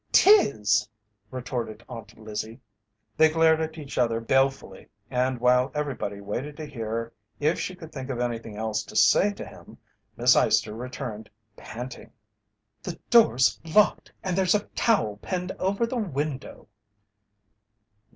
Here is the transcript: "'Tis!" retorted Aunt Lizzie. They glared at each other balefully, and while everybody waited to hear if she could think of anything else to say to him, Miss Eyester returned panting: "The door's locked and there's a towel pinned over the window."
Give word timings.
"'Tis!" 0.11 0.87
retorted 1.29 1.83
Aunt 1.87 2.17
Lizzie. 2.17 2.59
They 3.15 3.29
glared 3.29 3.61
at 3.61 3.77
each 3.77 3.99
other 3.99 4.19
balefully, 4.19 4.87
and 5.11 5.39
while 5.39 5.71
everybody 5.75 6.19
waited 6.19 6.57
to 6.57 6.65
hear 6.65 7.13
if 7.39 7.59
she 7.59 7.75
could 7.75 7.91
think 7.91 8.09
of 8.09 8.19
anything 8.19 8.57
else 8.57 8.81
to 8.85 8.95
say 8.95 9.31
to 9.33 9.45
him, 9.45 9.77
Miss 10.17 10.35
Eyester 10.35 10.75
returned 10.75 11.29
panting: 11.55 12.11
"The 12.81 12.97
door's 13.11 13.59
locked 13.63 14.11
and 14.23 14.35
there's 14.35 14.55
a 14.55 14.63
towel 14.69 15.17
pinned 15.21 15.51
over 15.59 15.85
the 15.85 15.97
window." 15.97 16.67